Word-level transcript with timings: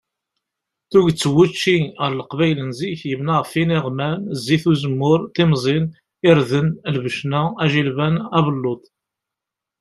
Tuget 0.91 1.21
n 1.29 1.31
wučči 1.33 1.77
ar 2.03 2.11
leqbayel 2.19 2.59
zik 2.79 2.99
yebna 3.09 3.35
ɣef 3.39 3.51
iniɣman, 3.61 4.19
zit 4.45 4.63
uzemmur, 4.71 5.19
timẓin, 5.35 5.85
irden, 6.29 6.67
lbecna, 6.95 7.41
ajilban, 7.63 8.15
abelluḍ. 8.37 8.81